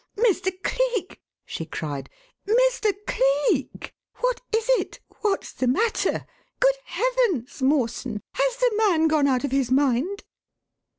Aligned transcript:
"Mr. 0.17 0.51
Cleek!" 0.63 1.21
she 1.45 1.63
cried, 1.63 2.09
"Mr. 2.49 2.91
Cleek! 3.05 3.93
What 4.15 4.41
is 4.51 4.67
it? 4.69 4.99
What's 5.19 5.53
the 5.53 5.67
matter? 5.67 6.25
Good 6.59 6.75
heavens, 6.85 7.61
Mawson, 7.61 8.23
has 8.33 8.57
the 8.57 8.73
man 8.79 9.07
gone 9.07 9.27
out 9.27 9.43
of 9.43 9.51
his 9.51 9.69
mind?" 9.69 10.23